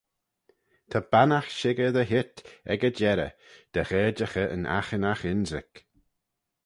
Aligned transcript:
Ta 0.89 0.99
bannaght 1.11 1.55
shickyr 1.59 1.93
dy 1.95 2.05
heet 2.11 2.35
ec 2.71 2.81
y 2.89 2.91
jerrey 2.99 3.33
dy 3.73 3.81
gherjaghey 3.89 4.51
yn 4.55 4.69
aghinagh 4.77 5.23
ynrick. 5.33 5.73